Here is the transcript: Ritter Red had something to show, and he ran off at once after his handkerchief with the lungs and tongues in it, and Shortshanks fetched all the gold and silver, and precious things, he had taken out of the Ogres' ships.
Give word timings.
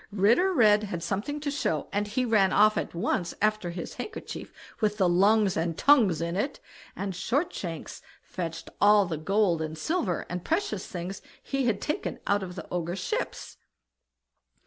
Ritter 0.11 0.51
Red 0.51 0.85
had 0.85 1.03
something 1.03 1.39
to 1.41 1.51
show, 1.51 1.87
and 1.93 2.07
he 2.07 2.25
ran 2.25 2.51
off 2.51 2.75
at 2.75 2.95
once 2.95 3.35
after 3.39 3.69
his 3.69 3.93
handkerchief 3.93 4.51
with 4.79 4.97
the 4.97 5.07
lungs 5.07 5.55
and 5.55 5.77
tongues 5.77 6.21
in 6.21 6.35
it, 6.35 6.59
and 6.95 7.13
Shortshanks 7.13 8.01
fetched 8.23 8.71
all 8.81 9.05
the 9.05 9.17
gold 9.19 9.61
and 9.61 9.77
silver, 9.77 10.25
and 10.27 10.43
precious 10.43 10.87
things, 10.87 11.21
he 11.43 11.67
had 11.67 11.79
taken 11.81 12.17
out 12.25 12.41
of 12.41 12.55
the 12.55 12.67
Ogres' 12.71 12.97
ships. 12.97 13.57